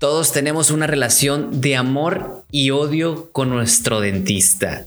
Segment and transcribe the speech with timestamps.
[0.00, 4.86] Todos tenemos una relación de amor y odio con nuestro dentista.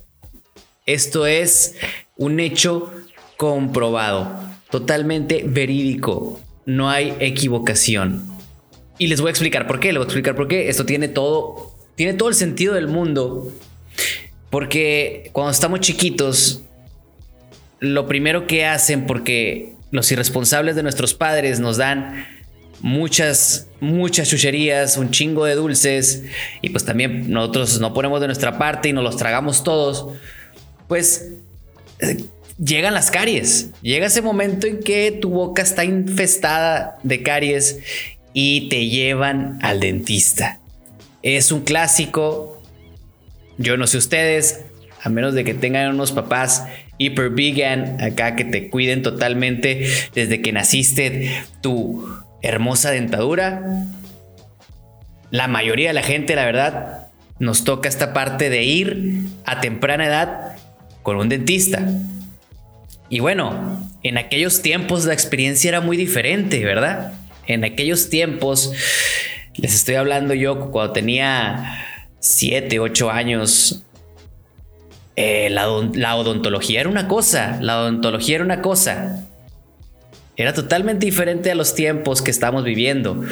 [0.88, 1.75] Esto es
[2.17, 2.91] un hecho
[3.38, 4.28] comprobado,
[4.71, 6.41] totalmente verídico.
[6.65, 8.26] No hay equivocación.
[8.97, 9.89] Y les voy a explicar por qué.
[9.89, 10.68] Les voy a explicar por qué.
[10.68, 13.54] Esto tiene todo, tiene todo el sentido del mundo.
[14.50, 16.64] Porque cuando estamos chiquitos,
[17.80, 22.25] lo primero que hacen, porque los irresponsables de nuestros padres nos dan
[22.84, 26.25] muchas, muchas chucherías, un chingo de dulces,
[26.61, 30.09] y pues también nosotros no ponemos de nuestra parte y nos los tragamos todos,
[30.89, 31.30] pues
[31.99, 32.25] eh,
[32.63, 33.72] llegan las caries.
[33.81, 37.80] Llega ese momento en que tu boca está infestada de caries
[38.34, 40.59] y te llevan al dentista.
[41.22, 42.61] Es un clásico.
[43.58, 44.59] Yo no sé ustedes,
[45.02, 46.66] a menos de que tengan unos papás
[46.97, 52.05] hiper vegan acá que te cuiden totalmente desde que naciste, tu
[52.43, 53.63] hermosa dentadura.
[55.31, 57.07] La mayoría de la gente, la verdad,
[57.39, 60.55] nos toca esta parte de ir a temprana edad
[61.02, 61.81] con un dentista.
[63.09, 67.13] Y bueno, en aquellos tiempos la experiencia era muy diferente, ¿verdad?
[67.47, 68.73] En aquellos tiempos,
[69.55, 71.85] les estoy hablando yo cuando tenía
[72.19, 73.83] 7, 8 años,
[75.16, 79.28] eh, la, la odontología era una cosa, la odontología era una cosa.
[80.36, 83.23] Era totalmente diferente a los tiempos que estamos viviendo.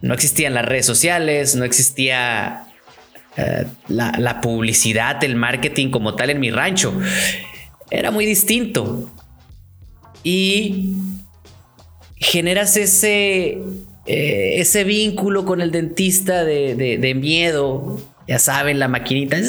[0.00, 2.66] No existían las redes sociales, no existía
[3.36, 6.98] eh, la, publicidad, el marketing como tal en mi rancho.
[7.90, 9.10] Era muy distinto.
[10.24, 10.94] Y
[12.16, 13.58] generas ese,
[14.06, 18.00] eh, ese vínculo con el dentista de, miedo.
[18.26, 19.36] Ya saben, la maquinita.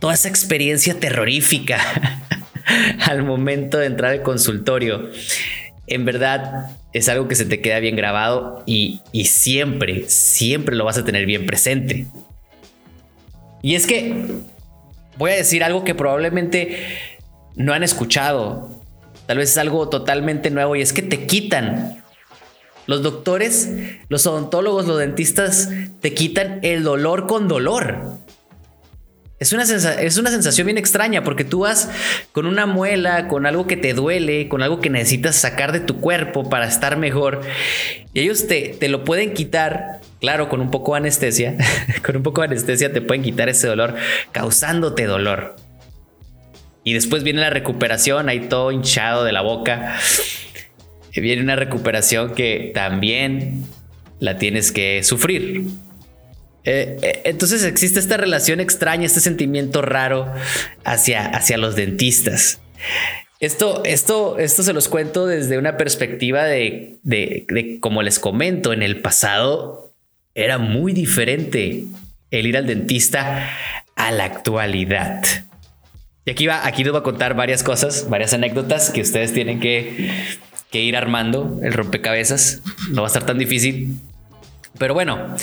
[0.00, 1.78] toda esa experiencia terrorífica.
[3.00, 5.10] al momento de entrar al consultorio.
[5.86, 10.98] En verdad es algo que se te queda bien grabado y, siempre, siempre lo vas
[10.98, 12.06] a tener bien presente.
[13.62, 14.26] Y es que
[15.18, 16.78] voy a decir algo que probablemente
[17.56, 18.70] no han escuchado.
[19.26, 22.02] Tal vez es algo totalmente nuevo y es que te quitan.
[22.86, 23.70] Los doctores,
[24.08, 25.68] los odontólogos, los dentistas
[26.00, 28.18] te quitan el dolor con dolor.
[29.40, 31.88] Es una, es una sensación bien extraña porque tú vas
[32.32, 35.98] con una muela, con algo que te duele, con algo que necesitas sacar de tu
[35.98, 37.40] cuerpo para estar mejor.
[38.12, 41.56] Y ellos te, te lo pueden quitar, claro, con un poco de anestesia.
[42.04, 43.94] con un poco de anestesia te pueden quitar ese dolor,
[44.30, 45.56] causándote dolor.
[46.84, 49.96] Y después viene la recuperación, ahí todo hinchado de la boca.
[51.14, 53.64] Viene una recuperación que también
[54.18, 55.64] la tienes que sufrir.
[56.64, 60.32] Eh, eh, entonces existe esta relación extraña, este sentimiento raro
[60.84, 62.60] hacia, hacia los dentistas.
[63.40, 68.82] Esto, esto, esto se los cuento desde una perspectiva de, de, como les comento, en
[68.82, 69.94] el pasado
[70.34, 71.84] era muy diferente
[72.30, 73.50] el ir al dentista
[73.96, 75.22] a la actualidad.
[76.26, 79.58] Y aquí va, aquí les voy a contar varias cosas, varias anécdotas que ustedes tienen
[79.58, 80.10] que,
[80.70, 82.60] que ir armando el rompecabezas.
[82.90, 83.96] No va a estar tan difícil.
[84.78, 85.34] Pero bueno,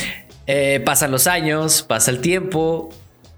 [0.48, 2.90] eh, pasan los años, pasa el tiempo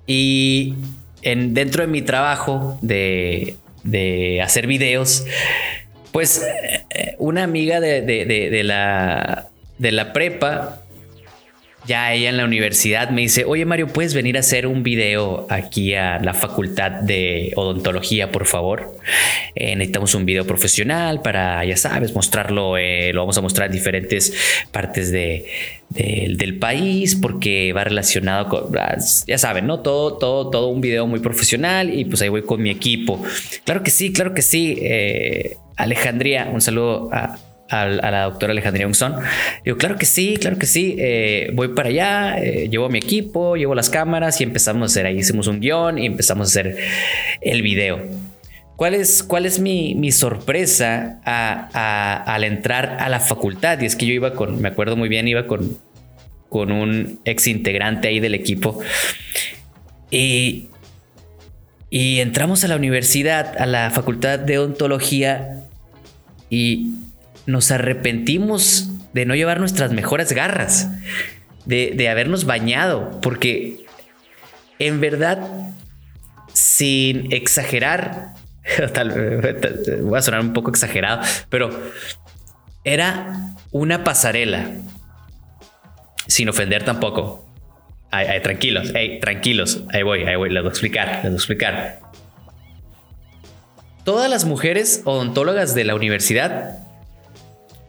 [0.05, 0.75] y
[1.21, 3.57] en, dentro de mi trabajo de,
[4.43, 5.25] hacer videos,
[6.11, 6.45] pues
[6.91, 10.78] eh, una amiga de, la, de la prepa
[11.85, 15.47] ya ella en la universidad me dice, oye Mario, ¿puedes venir a hacer un video
[15.49, 18.97] aquí a la facultad de odontología, por favor?
[19.55, 23.73] Eh, necesitamos un video profesional para, ya sabes, mostrarlo, eh, lo vamos a mostrar en
[23.73, 24.33] diferentes
[24.71, 25.45] partes de,
[25.89, 28.71] del país porque va relacionado con,
[29.25, 29.79] ya saben, ¿no?
[29.79, 33.23] Todo, todo, todo un video muy profesional y pues ahí voy con mi equipo.
[33.63, 34.77] Claro que sí, claro que sí.
[34.81, 37.37] Eh, Alejandría, un saludo a,
[37.69, 39.15] a, la doctora Alejandría Unzón.
[39.63, 40.95] Digo, claro que sí, claro que sí.
[40.97, 45.05] Eh, voy para allá, eh, llevo mi equipo, llevo las cámaras y empezamos a hacer
[45.05, 45.19] ahí.
[45.19, 46.77] Hicimos un guion y empezamos a hacer
[47.41, 48.01] el video.
[48.75, 53.81] ¿Cuál es, cuál es mi, sorpresa al entrar a la facultad?
[53.81, 55.77] Y es que yo iba con, me acuerdo muy bien, iba con,
[56.47, 58.79] con un ex integrante ahí del equipo.
[60.09, 60.69] Y,
[61.89, 65.65] y entramos a la universidad, a la facultad de odontología
[66.49, 66.98] y
[67.49, 70.89] nos arrepentimos de no llevar nuestras mejores garras,
[71.65, 73.85] de, habernos bañado, porque
[74.77, 75.39] en verdad,
[76.53, 78.33] sin exagerar,
[80.03, 81.69] voy a sonar un poco exagerado, pero
[82.83, 84.71] era una pasarela,
[86.27, 87.45] sin ofender tampoco.
[88.43, 91.99] tranquilos, tranquilos, ahí voy, ahí voy, les voy a explicar, les voy a explicar.
[94.03, 96.88] Todas las mujeres odontólogas de la universidad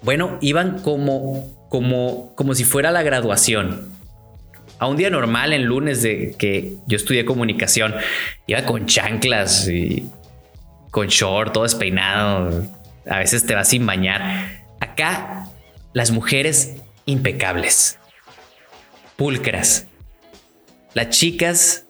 [0.02, 3.88] Bueno, iban como, como, como si fuera la graduación.
[4.79, 7.94] A un día normal, en lunes de que yo estudié comunicación,
[8.47, 10.08] iba con chanclas y
[10.91, 12.67] con short, todo despeinado.
[13.08, 14.64] A veces te vas sin bañar.
[14.81, 15.49] Acá,
[15.93, 17.99] las mujeres impecables,
[19.17, 19.87] pulcras.
[20.94, 21.85] Las chicas,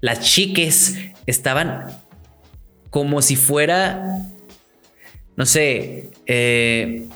[0.00, 1.86] las chiques estaban
[2.90, 4.20] como si fuera,
[5.34, 7.06] no sé, eh,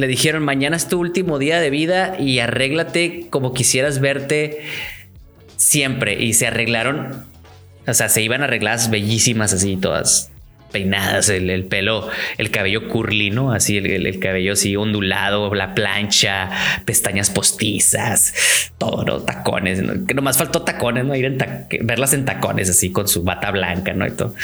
[0.00, 4.62] le dijeron, mañana es tu último día de vida y arréglate como quisieras verte
[5.56, 6.22] siempre.
[6.22, 7.26] Y se arreglaron,
[7.86, 10.30] o sea, se iban arregladas bellísimas así, todas
[10.70, 12.08] peinadas, el, pelo,
[12.38, 13.52] el cabello curly, ¿no?
[13.52, 16.50] Así, el, cabello así ondulado, la plancha,
[16.84, 18.34] pestañas postizas,
[18.78, 19.20] todo, ¿no?
[19.20, 21.14] Tacones, que nomás faltó tacones, ¿no?
[21.14, 21.38] Ir en
[21.82, 24.06] verlas en tacones así con su bata blanca, ¿no?
[24.06, 24.34] Y todo.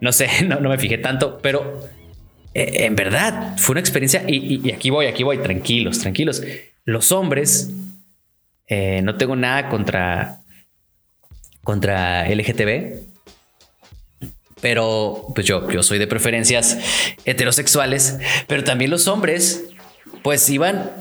[0.00, 1.88] No sé, no, no me fijé tanto, pero
[2.54, 6.42] eh, en verdad fue una experiencia y, aquí voy, aquí voy, tranquilos, tranquilos.
[6.84, 7.70] Los hombres,
[8.66, 10.40] eh, no tengo nada contra,
[11.62, 13.00] contra LGTB,
[14.60, 16.78] pero pues yo, yo soy de preferencias
[17.24, 19.64] heterosexuales, pero también los hombres,
[20.22, 20.92] pues iban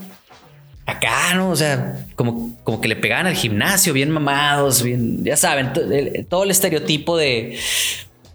[0.85, 1.49] acá, ¿no?
[1.49, 5.73] O sea, como, como que le pegaban al gimnasio, bien mamados, bien, ya saben,
[6.29, 7.57] todo el estereotipo de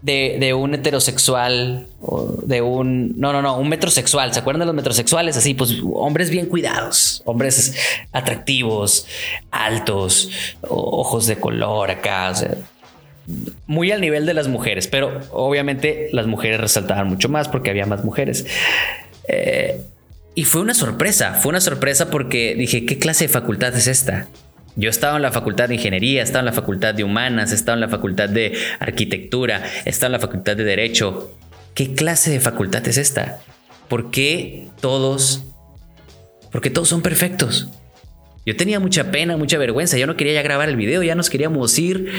[0.07, 3.19] de, un heterosexual o de un.
[3.19, 4.33] No, no, no, un metrosexual.
[4.33, 5.37] ¿Se acuerdan de los metrosexuales?
[5.37, 7.75] Así, pues hombres bien cuidados, hombres
[8.13, 9.07] atractivos,
[9.51, 10.31] altos,
[10.63, 12.33] ojos de color acá.
[13.67, 17.87] Muy al nivel de las mujeres, pero obviamente las mujeres resaltaban mucho más porque había
[17.87, 18.47] más mujeres.
[19.27, 19.81] Eh,
[20.37, 24.29] y fue una sorpresa, fue una sorpresa porque dije, ¿qué clase de facultad es esta?
[24.77, 27.81] Yo estaba en la facultad de ingeniería, estaba en la facultad de humanas, estaba en
[27.81, 31.35] la facultad de arquitectura, estaba en la facultad de derecho.
[31.75, 33.41] ¿Qué clase de facultad es esta?
[33.89, 35.45] ¿Por qué todos?
[36.53, 37.69] Porque todos son perfectos.
[38.45, 39.97] Yo tenía mucha pena, mucha vergüenza.
[39.97, 42.13] Yo no quería grabar el video, ya nos queríamos ir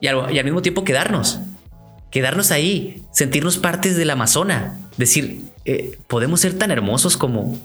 [0.00, 1.38] y al, y al mismo tiempo quedarnos.
[2.10, 4.76] Quedarnos ahí, sentirnos partes del Amazona.
[4.96, 7.58] Decir, eh, ¿podemos ser tan hermosos como,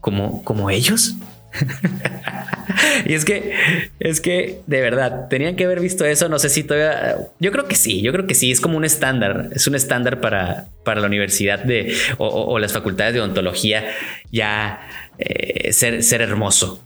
[0.00, 1.16] como, como ellos?
[3.06, 3.54] y es que,
[3.98, 6.28] es que de verdad, tenían que haber visto eso.
[6.28, 7.16] No sé si todavía.
[7.38, 8.50] Yo creo que sí, yo creo que sí.
[8.50, 9.50] Es como un estándar.
[9.52, 13.84] Es un estándar para, para la universidad de o, las facultades de odontología
[14.30, 14.80] ya
[15.18, 16.82] eh, ser, ser hermoso.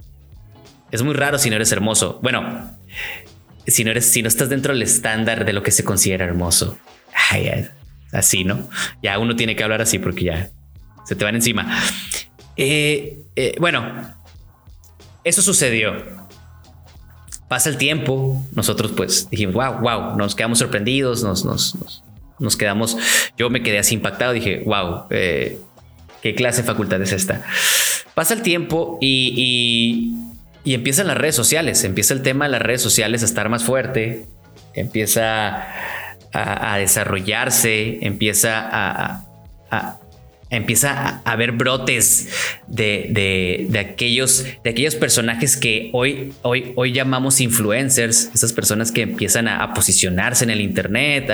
[0.91, 2.21] Es muy raro si no eres hermoso.
[2.23, 2.77] Bueno,
[3.67, 6.79] si no eres, si no estás dentro del estándar de lo que se considera hermoso.
[8.13, 8.69] así, ¿no?
[9.03, 10.51] Ya uno tiene que hablar así porque ya
[11.05, 11.79] se te van encima.
[12.57, 14.15] Eh, eh, bueno,
[15.25, 16.05] eso sucedió.
[17.49, 22.03] Pasa el tiempo, nosotros pues dijimos, wow, wow, nos quedamos sorprendidos, nos, nos,
[22.39, 22.97] nos, quedamos,
[23.37, 25.61] yo me quedé así impactado, dije, wow, eh,
[26.23, 27.45] ¿qué clase de facultad es esta?
[28.15, 30.17] Pasa el tiempo y,
[30.65, 33.65] y, empiezan las redes sociales, empieza el tema de las redes sociales a estar más
[33.65, 34.27] fuerte,
[34.75, 35.67] empieza
[36.33, 38.69] a, desarrollarse, empieza
[39.71, 39.99] a,
[40.53, 42.29] empieza a haber brotes
[42.67, 49.49] de, aquellos, de aquellos personajes que hoy, hoy, hoy llamamos influencers, esas personas que empiezan
[49.49, 51.31] a, posicionarse en el Internet,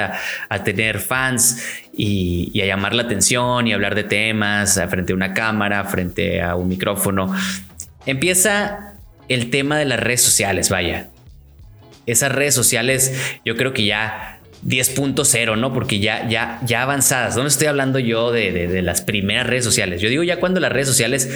[0.49, 1.63] a, tener fans
[1.93, 6.55] y, a llamar la atención y hablar de temas frente a una cámara, frente a
[6.55, 7.35] un micrófono.
[8.07, 8.95] Empieza
[9.29, 11.09] el tema de las redes sociales, vaya.
[12.07, 13.13] Esas redes sociales
[13.45, 15.73] yo creo que ya 10.0, ¿no?
[15.73, 17.37] Porque ya, ya, ya avanzadas.
[17.37, 20.01] No estoy hablando yo de, las primeras redes sociales.
[20.01, 21.31] Yo digo ya cuando las redes sociales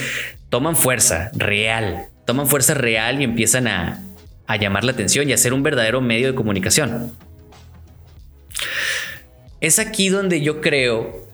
[0.49, 4.03] toman fuerza real, toman fuerza real y empiezan a,
[4.47, 7.17] a llamar la atención y a ser un verdadero medio de comunicación.
[9.61, 11.29] Es aquí donde yo creo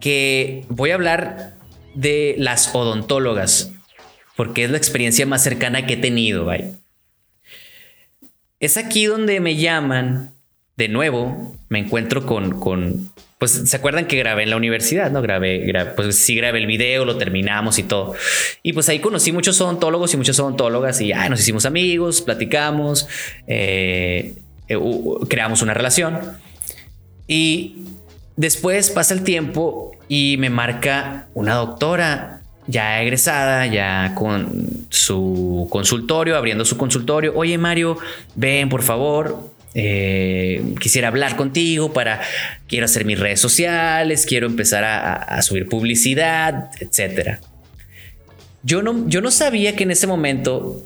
[0.00, 1.54] que voy a hablar
[1.94, 3.72] de las odontólogas,
[4.36, 6.50] porque es la experiencia más cercana que he tenido.
[8.60, 10.35] Es aquí donde me llaman
[10.76, 15.22] de nuevo me encuentro con, pues se acuerdan que grabé en la universidad, ¿no?
[15.22, 18.14] Grabé, pues sí grabé el video, lo terminamos y todo.
[18.62, 23.08] Y pues ahí conocí muchos odontólogos y muchas odontólogas y nos hicimos amigos, platicamos,
[23.46, 24.34] eh,
[24.68, 24.78] eh,
[25.28, 26.18] creamos una relación.
[27.26, 27.76] Y
[28.36, 36.36] después pasa el tiempo y me marca una doctora ya egresada, ya con su consultorio,
[36.36, 37.32] abriendo su consultorio.
[37.34, 37.96] Oye, Mario,
[38.34, 42.22] ven por favor, eh, quisiera hablar contigo para,
[42.66, 47.40] quiero hacer mis redes sociales, quiero empezar a, subir publicidad, etcétera.
[48.62, 50.82] Yo no, yo no sabía que en ese momento,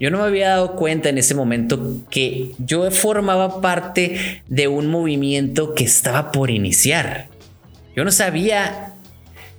[0.00, 4.88] yo no me había dado cuenta en ese momento que yo formaba parte de un
[4.88, 7.28] movimiento que estaba por iniciar.
[7.94, 8.94] Yo no sabía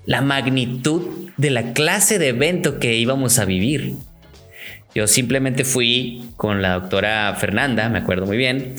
[0.06, 3.94] la magnitud de la clase de evento que íbamos a vivir.
[4.96, 8.76] Yo simplemente fui con la doctora Fernanda, me acuerdo muy bien,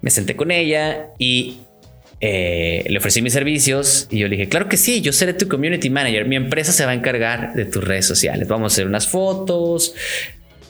[0.00, 1.58] me senté con ella y
[2.20, 5.48] eh, le ofrecí mis servicios y yo le dije, claro que sí, yo seré tu
[5.48, 8.86] community manager, mi empresa se va a encargar de tus redes sociales, vamos a hacer
[8.86, 9.94] unas fotos.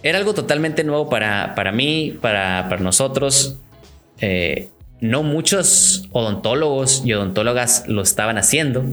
[0.02, 3.58] Era algo totalmente nuevo para, para mí, para, para nosotros.
[4.20, 4.68] Eh,
[5.00, 8.84] no muchos odontólogos y odontólogas lo estaban haciendo.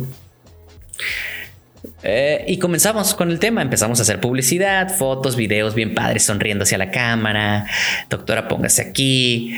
[2.07, 6.63] Eh, y comenzamos con el tema, empezamos a hacer publicidad, fotos, videos bien padres, sonriendo
[6.63, 7.65] hacia la cámara.
[8.09, 9.57] Doctora, póngase aquí.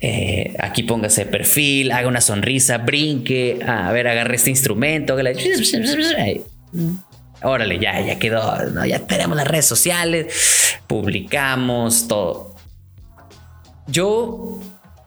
[0.00, 5.14] Eh, aquí póngase perfil, haga una sonrisa, brinque, a ver, agarre este instrumento,
[7.42, 12.56] órale, ya, ya quedó, ya tenemos las redes sociales, publicamos todo.
[13.86, 14.60] Yo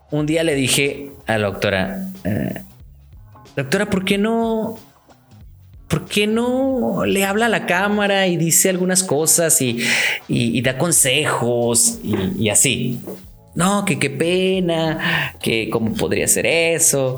[0.10, 2.62] un día le dije a la doctora, eh,
[3.56, 4.80] doctora, ¿por qué no
[5.90, 9.82] ¿por qué no le habla a la cámara y dice algunas cosas y,
[10.62, 13.00] da consejos y, así?
[13.56, 17.18] No, que qué pena, que cómo podría ser eso.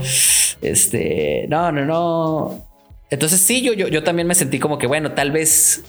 [0.62, 2.66] Este, no, no, no.
[3.10, 5.84] Entonces sí, yo, yo, yo también me sentí como que, bueno, tal vez,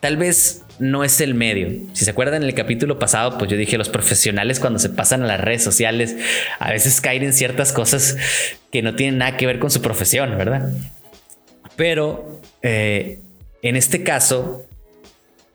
[0.00, 1.70] tal vez no es el medio.
[1.92, 5.22] Si se acuerdan en el capítulo pasado, pues yo dije, los profesionales cuando se pasan
[5.22, 6.16] a las redes sociales,
[6.58, 8.16] a veces caen en ciertas cosas
[8.72, 10.72] que no tienen nada que ver con su profesión, ¿verdad?
[11.76, 13.20] Pero eh,
[13.62, 14.66] en este caso,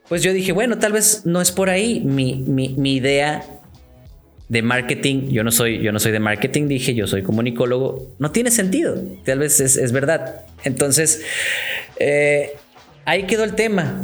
[0.08, 2.02] pues yo dije, bueno, tal vez no es por ahí.
[2.02, 3.44] Mi, idea
[4.50, 8.32] de marketing, yo no soy, yo no soy de marketing, dije, yo soy comunicólogo, no
[8.32, 9.02] tiene sentido.
[9.26, 10.46] Tal vez es, verdad.
[10.64, 11.24] Entonces,
[12.00, 12.52] eh,
[13.06, 14.02] ahí quedó el tema.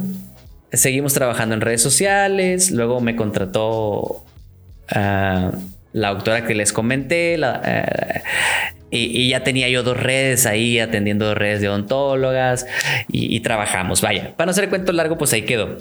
[0.72, 2.72] Seguimos trabajando en redes sociales.
[2.72, 4.24] Luego me contrató
[4.90, 5.52] ah,
[5.94, 7.36] la autora que les comenté.
[7.36, 8.22] Eh,
[8.90, 12.66] y, ya tenía yo dos redes ahí atendiendo redes de odontólogas
[13.08, 14.02] y, trabajamos.
[14.02, 15.78] Vaya, para no hacer el cuento largo, pues ahí quedó.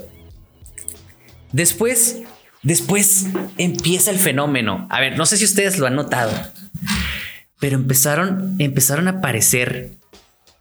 [1.53, 2.23] Después,
[2.63, 3.27] después
[3.59, 4.87] empieza el fenómeno.
[4.91, 6.33] A ver, no sé si ustedes lo han notado,
[7.61, 9.93] pero empezaron, empezaron a aparecer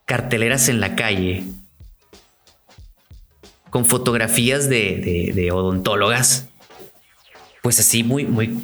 [0.05, 1.43] carteleras en la calle
[3.71, 6.47] con fotografías de, de odontólogas,
[7.61, 8.55] pues así muy, muy,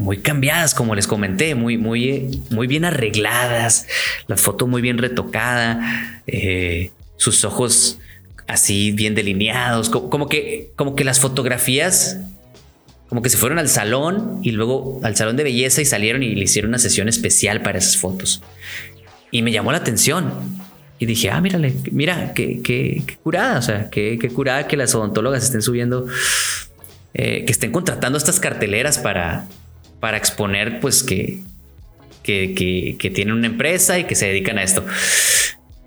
[0.00, 3.86] muy cambiadas, como les comenté, muy, muy, muy bien arregladas,
[4.28, 7.98] la foto muy bien retocada, eh, sus ojos
[8.48, 12.18] así bien delineados, como, que, como que las fotografías,
[13.10, 16.34] como que se fueron al salón y luego al salón de belleza y salieron y
[16.34, 18.42] le hicieron una sesión especial para esas fotos.
[19.30, 20.32] Y me llamó la atención.
[20.98, 24.94] Y dije, ah, mírale, mira, qué, qué, curada, o sea, qué, qué, curada que las
[24.94, 26.06] odontólogas estén subiendo,
[27.14, 29.46] eh, que estén contratando estas carteleras para,
[30.00, 31.42] para exponer pues que,
[32.22, 34.84] que, tienen una empresa y que se dedican a esto.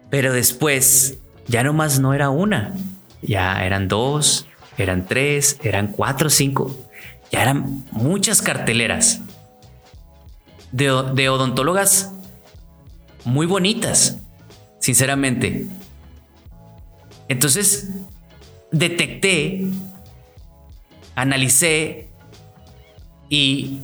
[0.09, 1.17] Pero después
[1.47, 2.73] ya nomás no era una,
[3.21, 4.45] ya eran dos,
[4.77, 6.77] eran tres, eran cuatro, cinco,
[7.31, 9.21] ya eran muchas carteleras
[10.71, 12.11] de, de odontólogas
[13.25, 14.19] muy bonitas,
[14.79, 15.67] sinceramente.
[17.27, 17.89] Entonces
[18.71, 19.65] detecté,
[21.15, 22.09] analicé
[23.29, 23.79] y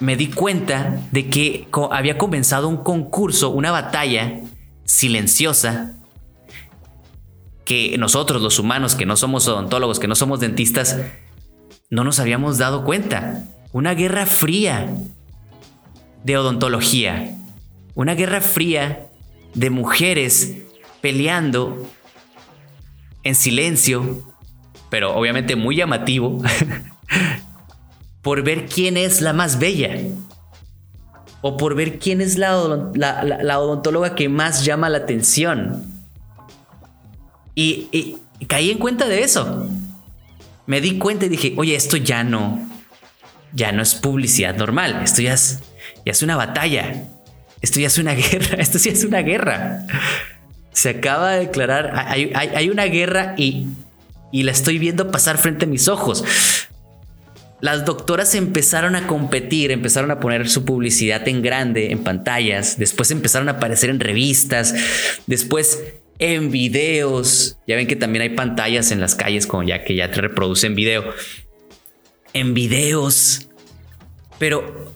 [0.00, 4.40] me di cuenta de que había comenzado un concurso, una batalla
[4.84, 5.94] silenciosa
[7.64, 11.00] que nosotros los humanos, que no somos odontólogos, que no somos dentistas,
[11.90, 13.44] no nos habíamos dado cuenta.
[13.72, 14.88] Una guerra fría
[16.24, 17.36] de odontología.
[17.94, 19.08] Una guerra fría
[19.54, 20.58] de mujeres
[21.00, 21.88] peleando
[23.22, 24.22] en silencio,
[24.90, 26.42] pero obviamente muy llamativo,
[28.26, 30.00] por ver quién es la más bella
[31.42, 35.84] o por ver quién es la, odontóloga que más llama la atención.
[37.54, 38.18] Y,
[38.48, 39.68] caí en cuenta de eso.
[40.66, 42.68] Me di cuenta y dije, oye, esto ya no,
[43.52, 45.62] ya no es publicidad normal, esto ya es,
[46.20, 47.04] una batalla,
[47.62, 49.86] esto ya es una guerra, esto sí es una guerra.
[50.72, 53.68] Se acaba de declarar, hay, una guerra y,
[54.32, 56.24] y la estoy viendo pasar frente a mis ojos
[57.60, 63.10] las doctoras empezaron a competir, empezaron a poner su publicidad en grande, en pantallas, después
[63.10, 64.74] empezaron a aparecer en revistas,
[65.26, 65.82] después
[66.18, 67.58] en videos.
[67.66, 70.74] Ya ven que también hay pantallas en las calles con ya que ya te reproducen
[70.74, 71.04] video.
[72.32, 73.48] En videos.
[74.38, 74.94] Pero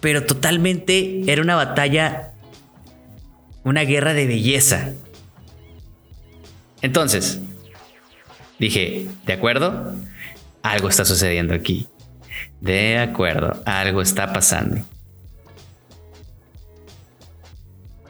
[0.00, 2.32] pero totalmente era una batalla
[3.66, 4.92] una guerra de belleza.
[6.82, 7.40] Entonces,
[8.60, 9.96] dije, ¿de acuerdo?
[10.70, 11.86] Algo está sucediendo aquí.
[12.60, 14.84] De acuerdo, algo está pasando.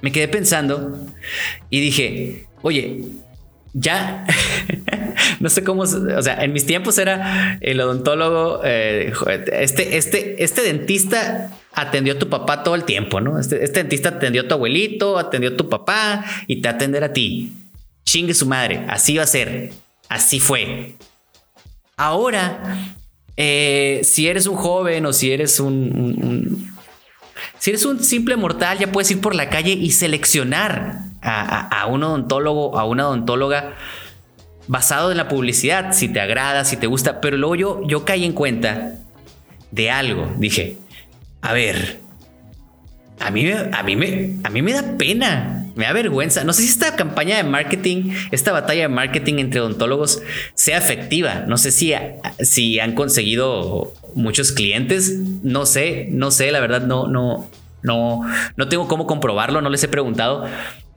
[0.07, 0.97] me quedé pensando
[1.69, 3.01] y dije, oye,
[3.73, 4.25] ya,
[5.41, 9.13] no sé cómo, o sea, en mis tiempos era el odontólogo, eh,
[9.53, 13.41] este, este, este dentista atendió a tu papá todo el tiempo, ¿no?
[13.41, 17.13] Este, este, dentista atendió a tu abuelito, atendió a tu papá y te atender a
[17.13, 17.53] ti.
[18.05, 19.73] Chingue su madre, así va a ser,
[20.09, 20.95] así fue.
[21.97, 22.93] Ahora,
[23.38, 26.71] eh, si eres un joven o si eres un,
[27.59, 32.03] si eres un simple mortal, ya puedes ir por la calle y seleccionar a, un
[32.03, 33.75] odontólogo, a una odontóloga
[34.69, 37.23] basado en la publicidad, si te agrada, si te gusta.
[37.23, 38.99] Pero luego yo, yo caí en cuenta
[39.71, 40.31] de algo.
[40.37, 40.76] Dije,
[41.41, 42.00] a ver,
[43.21, 46.42] a mí, a, mí me, a mí me da pena, me da vergüenza.
[46.42, 50.23] No sé si esta campaña de marketing, esta batalla de marketing entre odontólogos
[50.54, 51.45] sea efectiva.
[51.47, 51.92] No sé si,
[52.40, 55.18] si han conseguido muchos clientes.
[55.42, 57.49] No sé, no sé, la verdad no, no,
[57.83, 58.23] no,
[58.56, 60.47] no tengo cómo comprobarlo, no les he preguntado.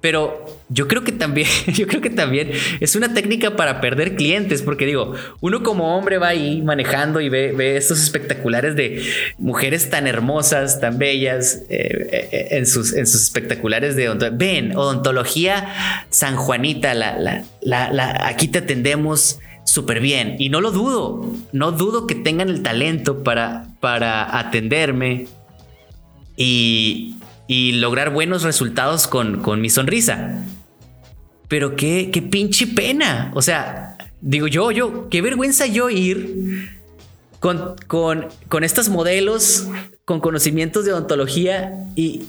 [0.02, 4.62] Pero yo creo que también, yo creo que también es una técnica para perder clientes,
[4.62, 9.04] porque digo, uno como hombre va ahí manejando y ve, estos espectaculares de
[9.38, 14.38] mujeres tan hermosas, tan bellas, eh, eh, en, sus, en sus espectaculares de odontología.
[14.38, 20.36] Ven, odontología San Juanita, la, la, aquí te atendemos súper bien.
[20.40, 25.28] Y no lo dudo, no dudo que tengan el talento para, para atenderme.
[26.38, 27.19] Y,
[27.50, 30.46] y lograr buenos resultados con, con mi sonrisa.
[31.48, 33.32] Pero qué, qué pinche pena.
[33.34, 36.78] O sea, digo yo, yo, qué vergüenza yo ir
[37.40, 39.68] con, con, con estos modelos
[40.06, 42.28] con conocimientos de odontología y,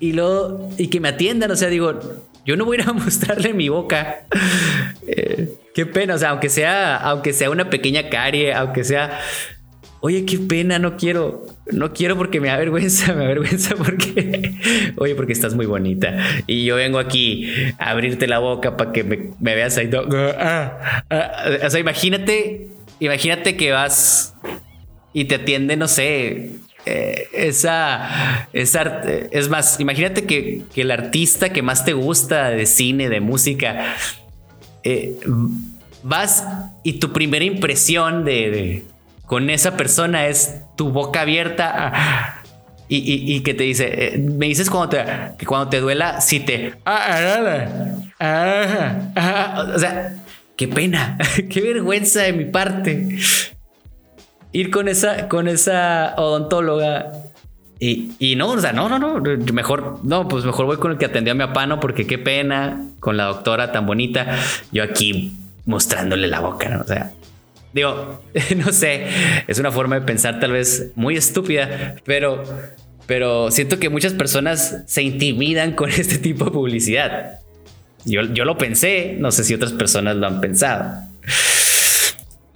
[0.00, 1.50] y, luego, y que me atiendan.
[1.50, 1.98] O sea, digo,
[2.44, 4.26] yo no voy a a mostrarle mi boca.
[5.06, 6.14] Eh, qué pena.
[6.14, 9.18] O sea, aunque sea, aunque sea una pequeña carie, aunque sea
[10.00, 14.52] oye, qué pena, no quiero, no quiero porque me da vergüenza, me da vergüenza porque,
[14.96, 16.16] oye, porque estás muy bonita.
[16.46, 19.90] Y yo vengo aquí a abrirte la boca para que me, veas ahí.
[20.38, 22.68] Ah, ah, o sea, imagínate,
[23.00, 24.34] imagínate que vas
[25.12, 26.52] y te atiende, no sé,
[26.86, 33.08] eh, esa, esa, es más, imagínate que, el artista que más te gusta de cine,
[33.08, 33.96] de música,
[34.84, 35.18] eh,
[36.02, 36.46] vas
[36.84, 38.84] y tu primera impresión de
[39.28, 42.42] con esa persona es tu boca abierta ah,
[42.88, 45.04] y, que te dice, eh, me dices cuando te,
[45.36, 46.74] que cuando te duela, si te...
[46.86, 47.68] Ah,
[48.18, 50.14] ah, o sea,
[50.56, 51.18] qué pena,
[51.50, 53.18] qué vergüenza de mi parte.
[54.52, 57.12] Ir con esa, con esa odontóloga
[57.78, 59.20] y, y, no, o sea, no, no, no,
[59.52, 62.86] mejor, no, pues mejor voy con el que atendió a mi apano porque qué pena
[62.98, 64.38] con la doctora tan bonita.
[64.72, 65.36] Yo aquí
[65.66, 66.80] mostrándole la boca, ¿no?
[66.80, 67.12] O sea,
[67.72, 68.22] Digo,
[68.56, 69.06] no sé,
[69.46, 72.42] es una forma de pensar tal vez muy estúpida, pero,
[73.06, 77.40] pero siento que muchas personas se intimidan con este tipo de publicidad.
[78.04, 81.08] Yo, yo lo pensé, no sé si otras personas lo han pensado.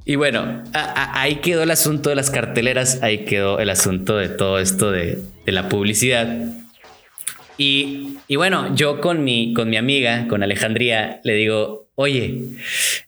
[0.04, 4.58] Y bueno, ahí quedó el asunto de las carteleras, ahí quedó el asunto de todo
[4.58, 6.48] esto de, de la publicidad.
[7.56, 12.46] Y, y, bueno, yo con mi, con mi amiga, con Alejandría, le digo, oye,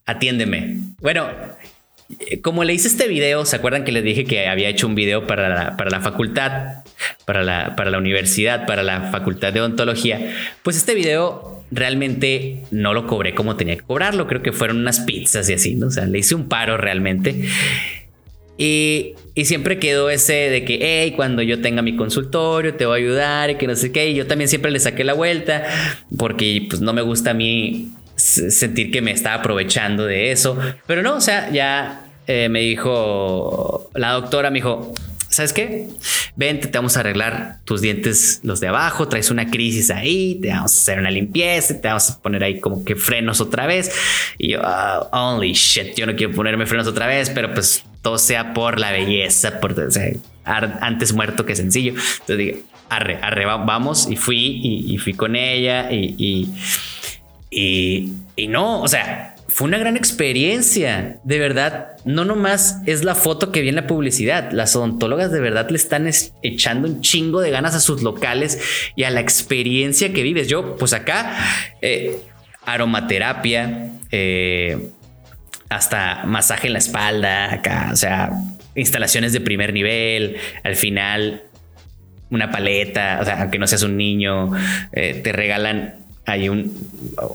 [0.07, 0.77] atiéndeme.
[1.01, 1.29] Bueno,
[2.43, 5.27] como le hice este video, ¿se acuerdan que les dije que había hecho un video
[5.27, 6.85] para la, para la facultad,
[7.25, 10.35] para la, para la universidad, para la facultad de odontología?
[10.63, 14.27] Pues este video realmente no lo cobré como tenía que cobrarlo.
[14.27, 15.89] Creo que fueron unas pizzas y así, ¿no?
[15.89, 17.49] O sea, le hice un paro realmente.
[18.57, 23.01] Y, y, siempre quedó ese de que, hey, cuando yo tenga mi consultorio, te voy
[23.01, 24.11] a ayudar y que no sé qué.
[24.11, 25.65] Y yo también siempre le saqué la vuelta
[26.17, 30.57] porque pues no me gusta a mí sentir que me estaba aprovechando de eso.
[30.87, 34.93] Pero no, o sea, ya eh, me dijo, la doctora me dijo,
[35.29, 35.89] ¿sabes qué?
[36.37, 40.49] Vente, te vamos a arreglar tus dientes, los de abajo, traes una crisis ahí, te
[40.49, 43.93] vamos a hacer una limpieza, te vamos a poner ahí como que frenos otra vez.
[44.39, 48.19] Y yo, oh, only shit, yo no quiero ponerme frenos otra vez, pero pues todo
[48.19, 49.75] sea por la belleza, por
[50.45, 51.93] antes muerto que sencillo.
[51.93, 54.09] Entonces dije, arre, arre, vamos.
[54.11, 56.49] Y fui y, fui con ella y
[57.57, 61.19] y, no, o sea, fue una gran experiencia.
[61.25, 64.51] De verdad, no nomás es la foto que vi en la publicidad.
[64.53, 66.11] Las odontólogas de verdad le están
[66.43, 68.61] echando un chingo de ganas a sus locales
[68.97, 70.49] y a la experiencia que vives.
[70.49, 71.37] Yo, pues acá,
[71.83, 72.21] eh,
[72.65, 74.91] aromaterapia, eh,
[75.69, 78.31] hasta masaje en la espalda, acá, o sea,
[78.75, 80.37] instalaciones de primer nivel.
[80.63, 81.43] Al final,
[82.31, 84.51] una paleta, o sea, aunque no seas un niño,
[84.93, 86.75] eh, te regalan hay un,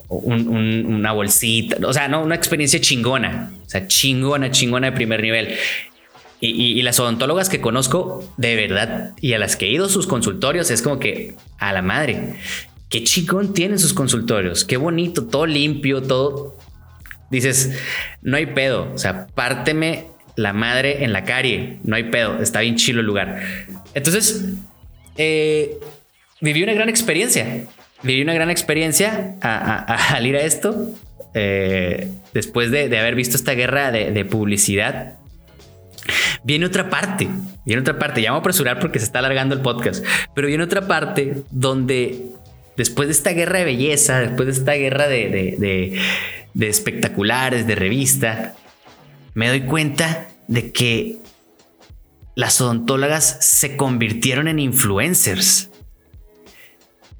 [0.09, 5.55] una bolsita, o sea, no, una experiencia chingona, o sea, chingona, chingona de primer nivel.
[6.41, 10.71] Y, las odontólogas que conozco, de verdad, y a las que he ido sus consultorios,
[10.71, 12.35] es como que a la madre.
[12.87, 16.57] qué chingón tienen sus consultorios, qué bonito, todo limpio, todo.
[17.29, 17.77] Dices,
[18.21, 22.61] no hay pedo, o sea, párteme la madre en la calle, no hay pedo, está
[22.61, 23.41] bien chilo el lugar.
[23.93, 24.45] Entonces,
[25.17, 25.77] eh,
[26.39, 27.65] viví una gran experiencia,
[28.03, 30.89] viví una gran experiencia al ir a esto,
[31.33, 35.15] eh, después de, haber visto esta guerra de, publicidad.
[36.43, 37.27] Viene otra parte,
[37.65, 40.63] viene otra parte, ya vamos a apresurar porque se está alargando el podcast, pero viene
[40.63, 42.25] otra parte donde
[42.77, 45.99] después de esta guerra de belleza, después de esta guerra de,
[46.53, 48.55] de espectaculares, de revista,
[49.33, 51.17] me doy cuenta de que
[52.35, 55.68] las odontólogas se convirtieron en influencers.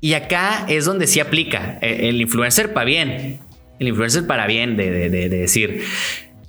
[0.01, 3.39] Y acá es donde sí aplica eh, el influencer para bien,
[3.79, 5.83] el influencer para bien de, decir,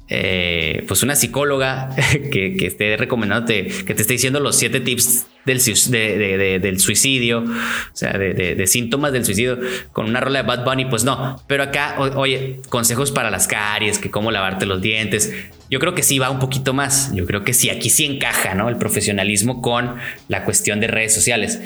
[0.09, 1.91] eh, pues una psicóloga
[2.33, 8.13] que, esté recomendándote, que te esté diciendo los siete tips del, del suicidio, o sea,
[8.13, 9.59] de, síntomas del suicidio
[9.93, 11.43] con una rola de Bad Bunny, pues no.
[11.49, 15.35] Pero acá, oye, consejos para las caries, que cómo lavarte los dientes.
[15.71, 17.13] Yo creo que sí va un poquito más.
[17.15, 18.69] Yo creo que sí, aquí sí encaja, ¿no?
[18.69, 19.97] El profesionalismo con
[20.29, 21.61] la cuestión de redes sociales.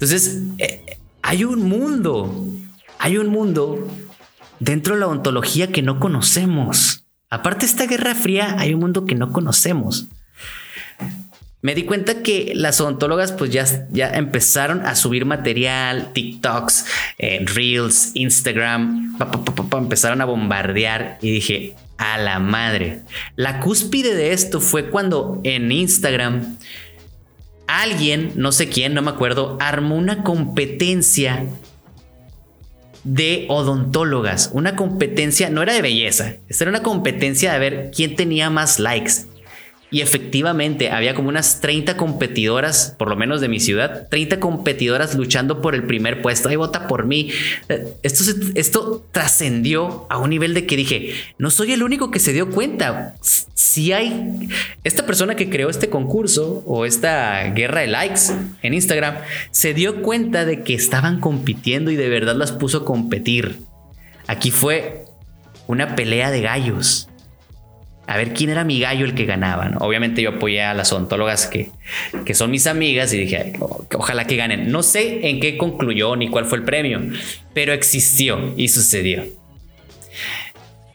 [0.00, 2.46] Entonces, eh, hay un mundo,
[2.98, 3.86] hay un mundo
[4.58, 7.04] dentro de la ontología que no conocemos.
[7.28, 10.06] Aparte de esta Guerra Fría, hay un mundo que no conocemos.
[11.60, 16.86] Me di cuenta que las odontólogas pues ya, ya empezaron a subir material, TikToks,
[17.18, 19.18] eh, Reels, Instagram,
[19.72, 23.02] empezaron a bombardear y dije, a la madre.
[23.36, 26.56] La cúspide de esto fue cuando en Instagram
[27.70, 31.46] alguien, no sé quién, no me acuerdo, armó una competencia
[33.04, 34.50] de odontólogas.
[34.52, 39.29] Una competencia, no era de belleza, era una competencia de ver quién tenía más likes.
[39.92, 45.16] Y efectivamente había como unas 30 competidoras, por lo menos de mi ciudad, 30 competidoras
[45.16, 46.48] luchando por el primer puesto.
[46.48, 47.30] Ay, vota por mí.
[48.02, 48.24] Esto,
[48.54, 52.50] esto trascendió a un nivel de que dije, no soy el único que se dio
[52.50, 53.16] cuenta.
[53.20, 54.48] Si hay
[54.84, 58.20] esta persona que creó este concurso o esta guerra de likes
[58.62, 59.16] en Instagram,
[59.50, 63.58] se dio cuenta de que estaban compitiendo y de verdad las puso a competir.
[64.28, 65.04] Aquí fue
[65.66, 67.09] una pelea de gallos
[68.10, 69.70] a ver quién era mi gallo el que ganaba.
[69.78, 71.70] Obviamente yo apoyé a las odontólogas que,
[72.24, 74.72] que son mis amigas y dije, ojalá que ganen.
[74.72, 77.00] No sé en qué concluyó ni cuál fue el premio,
[77.54, 79.22] pero existió y sucedió.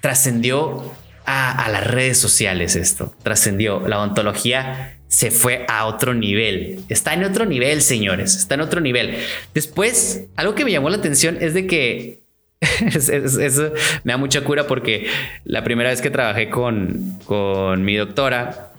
[0.01, 0.91] Trascendió
[1.25, 3.88] a, las redes sociales esto, trascendió.
[3.88, 6.82] La odontología se fue a otro nivel.
[6.89, 9.15] Está en otro nivel, señores, está en otro nivel.
[9.54, 12.24] Después, algo que me llamó la atención es de que
[12.61, 13.71] Eso
[14.03, 15.07] me da mucha cura porque
[15.43, 18.71] la primera vez que trabajé con, con mi doctora,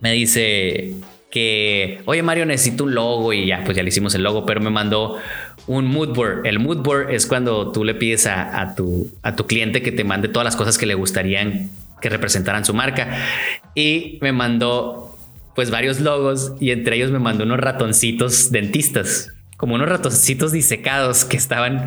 [0.00, 0.94] me dice
[1.30, 4.60] que, oye Mario, necesito un logo y ya, pues ya le hicimos el logo, pero
[4.60, 5.18] me mandó
[5.66, 6.46] un mood board.
[6.46, 10.04] El mood board es cuando tú le pides a, tu, a tu cliente que te
[10.04, 11.70] mande todas las cosas que le gustarían
[12.00, 13.08] que representaran su marca.
[13.74, 15.16] Y me mandó
[15.54, 21.26] pues varios logos y entre ellos me mandó unos ratoncitos dentistas como unos ratoncitos disecados
[21.26, 21.86] que estaban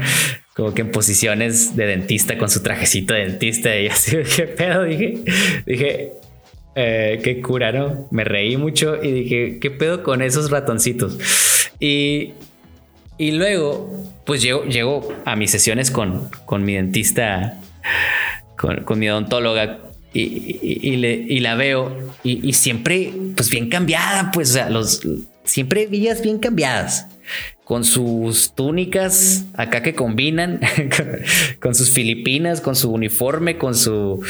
[0.55, 4.83] como que en posiciones de dentista con su trajecito de dentista y así, qué pedo,
[4.83, 5.19] dije,
[5.65, 6.11] dije,
[6.75, 8.07] eh, qué cura, ¿no?
[8.11, 11.17] Me reí mucho y dije, ¿qué pedo con esos ratoncitos?
[11.79, 12.33] Y,
[13.17, 17.59] y luego, pues llego, llego a mis sesiones con, con mi dentista,
[18.57, 19.79] con, con mi odontóloga
[20.13, 25.01] y, y, le, y, la veo y, siempre, pues bien cambiada, pues, o sea, los,
[25.43, 27.07] siempre villas bien cambiadas
[27.63, 30.59] con sus túnicas acá que combinan,
[31.61, 34.21] con, sus filipinas, con su uniforme, con su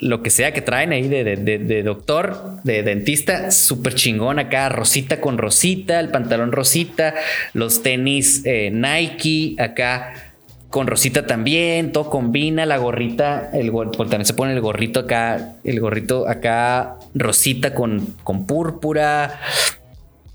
[0.00, 5.38] lo que sea que traen ahí de, doctor, de dentista, súper chingón acá, rosita con
[5.38, 7.14] rosita, el pantalón rosita,
[7.52, 10.26] los tenis eh, Nike acá
[10.68, 15.80] con rosita también, todo combina, la gorrita, el también se pone el gorrito acá, el
[15.80, 19.40] gorrito acá rosita con, con púrpura,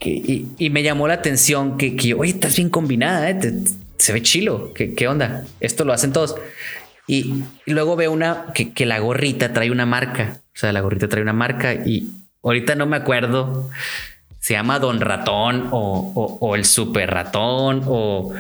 [0.10, 3.40] y, me llamó la atención que, que oye, estás bien combinada, ¿eh?
[3.98, 5.46] se ve chilo, ¿Qué, ¿Qué, onda?
[5.60, 6.36] Esto lo hacen todos.
[7.08, 11.08] Y, luego veo una que, que, la gorrita trae una marca, o sea, la gorrita
[11.08, 12.10] trae una marca y
[12.44, 13.70] ahorita no me acuerdo,
[14.40, 18.34] se llama Don Ratón o, o, el Super Ratón o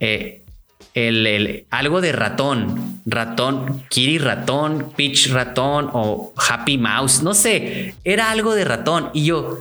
[0.00, 0.44] eh,
[0.94, 7.94] el, el, algo de ratón, ratón, Kiri ratón, Peach ratón o Happy Mouse, no sé,
[8.02, 9.58] era algo de ratón y yo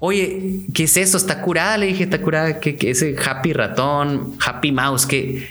[0.00, 1.16] oye, ¿qué es eso?
[1.16, 1.78] ¿Está curada?
[1.78, 2.60] Le dije, ¿está curada?
[2.60, 5.06] ¿Qué, qué ese Happy Ratón, Happy Mouse?
[5.06, 5.48] ¿Qué,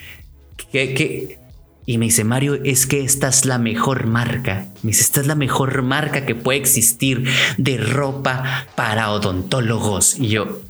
[0.72, 1.40] qué, qué?
[1.88, 4.68] Y me dice, Mario, es que esta es la mejor marca.
[4.82, 7.28] Me dice, esta es la mejor marca que puede existir
[7.58, 10.18] de ropa para odontólogos.
[10.20, 10.62] Y yo,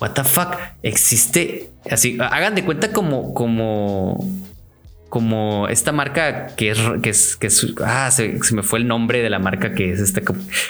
[0.00, 4.28] what the fuck, existe así, hagan de cuenta como, como,
[5.12, 9.20] como esta marca que es, que es, que es ah, se, me fue el nombre
[9.20, 10.22] de la marca que es esta,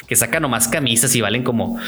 [0.09, 1.79] que saca nomás camisas y valen como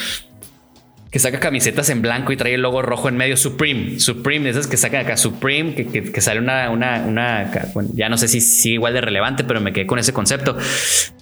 [1.10, 4.68] que saca camisetas en blanco y trae el logo rojo en medio, Supreme, Supreme, esas
[4.68, 7.50] que sacan acá, Supreme, que, sale una, una, una
[7.92, 10.56] ya no sé si sigue igual de relevante, pero me quedé con ese concepto,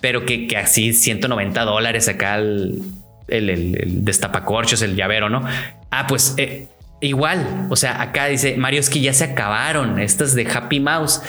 [0.03, 2.83] pero que, que así 190 dólares acá el,
[3.29, 5.47] el, el, destapacorchos, el llavero, ¿no?
[5.91, 6.69] Ah, pues eh,
[7.03, 11.21] igual, o sea, acá dice Mario, es que ya se acabaron estas de Happy Mouse.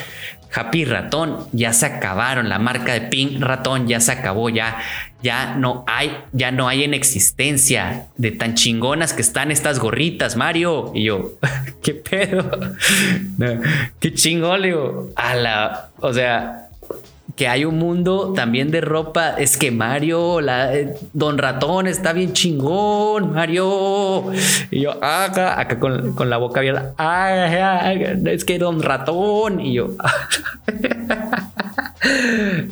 [0.55, 4.77] Happy Ratón ya se acabaron, la marca de Pink Ratón ya se acabó, ya,
[5.23, 10.35] ya no hay, ya no hay en existencia de tan chingonas que están estas gorritas,
[10.35, 10.91] Mario.
[10.93, 11.33] Y yo,
[11.81, 12.51] ¿qué pedo?
[13.99, 16.62] qué chingón, digo, a la, o sea,
[17.35, 19.31] que hay un mundo también de ropa.
[19.37, 24.31] Es que Mario, la, eh, Don Ratón está bien chingón, Mario.
[24.69, 26.93] Y yo, acá, acá con, la boca abierta,
[28.31, 29.59] es que Don Ratón.
[29.61, 29.85] Y yo,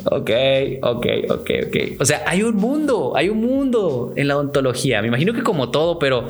[0.05, 0.29] ok,
[0.83, 1.77] ok, ok, ok.
[1.99, 5.01] O sea, hay un mundo, hay un mundo en la odontología.
[5.01, 6.29] Me imagino que como todo, pero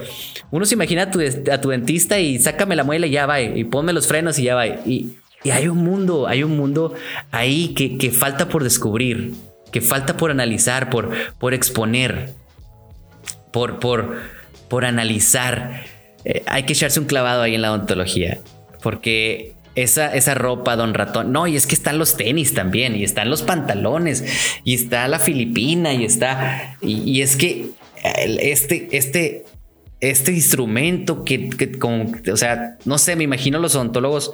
[0.51, 3.41] uno se imagina a tu, a tu dentista y sácame la muela y ya va,
[3.41, 4.67] y ponme los frenos y ya va.
[4.67, 6.93] Y y hay un mundo, hay un mundo
[7.31, 9.33] ahí que, falta por descubrir,
[9.71, 12.33] que falta por analizar, por, por exponer,
[13.51, 14.17] por, por,
[14.69, 15.85] por analizar.
[16.25, 18.39] Eh, hay que echarse un clavado ahí en la odontología,
[18.83, 23.03] porque esa, esa ropa, don ratón, no, y es que están los tenis también, y
[23.03, 24.23] están los pantalones,
[24.63, 27.71] y está la filipina, y está, y, es que
[28.03, 29.45] este, este,
[30.01, 31.79] este instrumento que, que
[32.31, 34.33] o sea, no sé, me imagino los odontólogos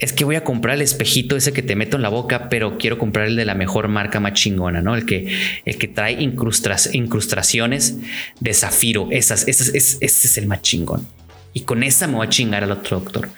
[0.00, 2.78] es que voy a comprar el espejito ese que te meto en la boca, pero
[2.78, 4.94] quiero comprar el de la mejor marca más chingona, ¿no?
[4.94, 5.36] El que,
[5.66, 7.98] el que trae incrustaciones
[8.40, 9.08] de zafiro.
[9.10, 11.06] Esas, esas, ese es el más chingón.
[11.52, 13.28] Y con esa me voy a chingar al otro doctor.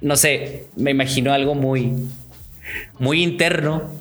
[0.00, 1.92] No sé, me imagino algo muy,
[3.00, 3.92] muy interno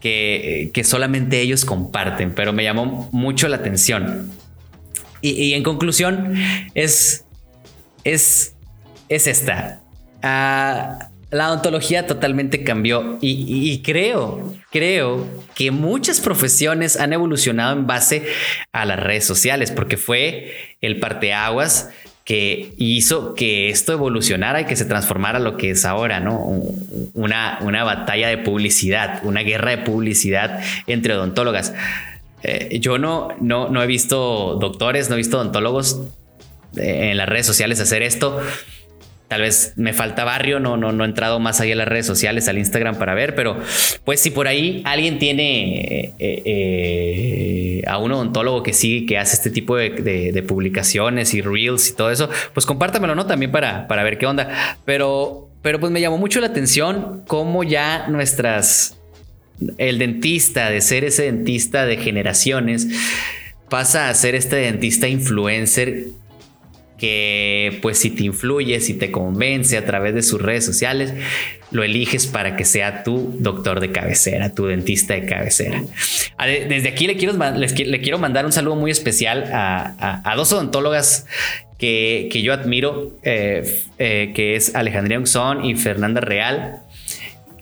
[0.00, 4.30] que, que solamente ellos comparten, pero me llamó mucho la atención.
[5.20, 6.34] Y, en conclusión,
[6.74, 7.24] es,
[8.04, 8.54] es,
[9.08, 9.82] es esta.
[10.22, 18.24] Ah, la ontología totalmente cambió y, creo, creo que muchas profesiones han evolucionado en base
[18.72, 21.90] a las redes sociales, porque fue el parteaguas
[22.24, 26.40] que hizo que esto evolucionara y que se transformara lo que es ahora, ¿no?
[27.12, 31.74] Una, una batalla de publicidad, una guerra de publicidad entre odontólogas.
[32.42, 36.00] Eh, yo no, no, no he visto doctores, no he visto odontólogos
[36.76, 38.40] eh, en las redes sociales hacer esto
[39.28, 42.06] Tal vez me falta barrio, no, no, no he entrado más allá en las redes
[42.06, 43.58] sociales, al Instagram para ver, pero
[44.04, 49.34] pues si por ahí alguien tiene eh, eh, a un odontólogo que sigue, que hace
[49.34, 53.26] este tipo de, publicaciones y reels y todo eso, pues compártamelo, ¿no?
[53.26, 54.76] También para, para ver qué onda.
[54.84, 58.96] Pero, pero pues me llamó mucho la atención cómo ya nuestras,
[59.76, 62.86] el dentista, de ser ese dentista de generaciones,
[63.68, 66.04] pasa a ser este dentista influencer
[66.98, 71.12] que pues si te influye, si te convence a través de sus redes sociales,
[71.70, 75.82] lo eliges para que sea tu doctor de cabecera, tu dentista de cabecera.
[76.38, 81.26] Desde aquí le quiero, le quiero mandar un saludo muy especial a, dos odontólogas
[81.78, 86.80] que, yo admiro, eh, eh, que es Alejandría Unzón y Fernanda Real,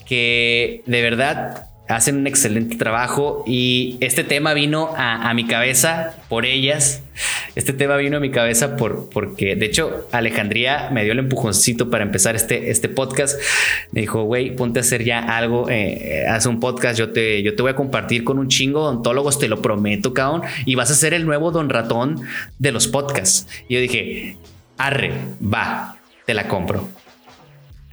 [0.05, 6.45] que de verdad hacen un excelente trabajo y este tema vino a, mi cabeza por
[6.45, 7.01] ellas.
[7.55, 11.89] Este tema vino a mi cabeza por, porque, de hecho, Alejandría me dio el empujoncito
[11.89, 13.39] para empezar este, este podcast.
[13.91, 17.55] Me dijo, güey, ponte a hacer ya algo, eh, haz un podcast, yo te, yo
[17.55, 20.91] te voy a compartir con un chingo de odontólogos, te lo prometo, cabrón, y vas
[20.91, 22.19] a ser el nuevo don ratón
[22.59, 23.47] de los podcasts.
[23.69, 24.37] Y yo dije,
[24.77, 26.89] arre, va, te la compro.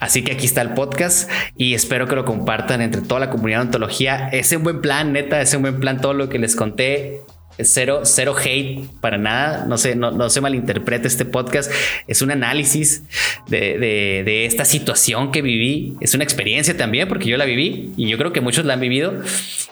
[0.01, 3.61] Así que aquí está el podcast y espero que lo compartan entre toda la comunidad
[3.61, 4.29] de ontología.
[4.31, 7.21] Es un buen plan, neta, es un buen plan todo lo que les conté.
[7.59, 9.67] Cero, cero hate para nada.
[9.67, 11.71] No se, no, se malinterprete este podcast.
[12.07, 13.05] Es un análisis
[13.49, 15.97] de, esta situación que viví.
[16.01, 18.81] Es una experiencia también porque yo la viví y yo creo que muchos la han
[18.81, 19.21] vivido.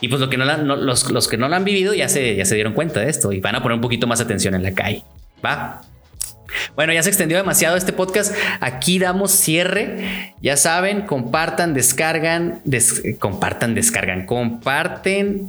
[0.01, 2.45] Y pues lo que no los, los que no la han vivido ya se, ya
[2.45, 4.73] se dieron cuenta de esto y van a poner un poquito más atención en la
[4.73, 5.03] calle.
[5.45, 5.83] Va.
[6.75, 8.35] Bueno, ya se extendió demasiado este podcast.
[8.61, 10.35] Aquí damos cierre.
[10.41, 12.63] Ya saben, compartan, descargan,
[13.19, 15.49] compartan, descargan, comparten.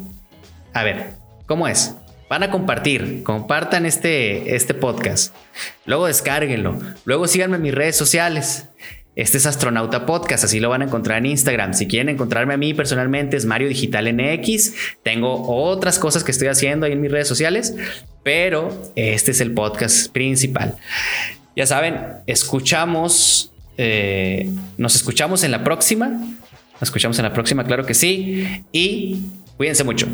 [0.74, 1.14] A ver,
[1.46, 1.96] ¿cómo es?
[2.32, 5.36] Van a compartir, compartan este, este podcast.
[5.86, 6.80] Luego descárguenlo.
[7.04, 8.70] Luego síganme en mis redes sociales.
[9.18, 11.74] Este es Astronauta Podcast, así lo van a encontrar en Instagram.
[11.74, 14.74] Si quieren encontrarme a mí personalmente es Mario Digital NX.
[15.04, 17.76] Tengo otras cosas que estoy haciendo ahí en mis redes sociales,
[18.24, 20.78] pero este es el podcast principal.
[21.58, 26.08] Ya saben, escuchamos, eh, nos escuchamos en la próxima.
[26.08, 28.64] Nos escuchamos en la próxima, claro que sí.
[28.72, 29.20] Y
[29.58, 30.08] cuídense mucho.